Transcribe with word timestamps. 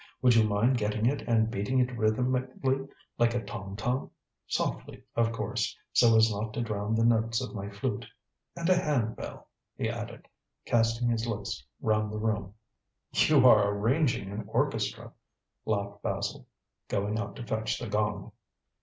"Would 0.23 0.33
you 0.33 0.45
mind 0.49 0.79
getting 0.79 1.05
it 1.05 1.21
and 1.27 1.51
beating 1.51 1.77
it 1.77 1.95
rhythmically 1.95 2.87
like 3.19 3.35
a 3.35 3.43
tom 3.43 3.75
tom 3.75 4.09
softly, 4.47 5.03
of 5.15 5.31
course, 5.31 5.77
so 5.93 6.15
as 6.17 6.31
not 6.33 6.55
to 6.55 6.61
drown 6.63 6.95
the 6.95 7.05
notes 7.05 7.39
of 7.39 7.53
my 7.53 7.69
flute. 7.69 8.07
And 8.55 8.67
a 8.67 8.75
hand 8.75 9.15
bell," 9.15 9.47
he 9.75 9.89
added, 9.91 10.27
casting 10.65 11.07
his 11.09 11.27
looks 11.27 11.63
round 11.81 12.11
the 12.11 12.17
room. 12.17 12.55
"You 13.13 13.45
are 13.47 13.69
arranging 13.69 14.31
an 14.31 14.45
orchestra," 14.47 15.13
laughed 15.65 16.01
Basil, 16.01 16.47
going 16.87 17.19
out 17.19 17.35
to 17.35 17.43
fetch 17.45 17.77
the 17.77 17.87
gong. 17.87 18.31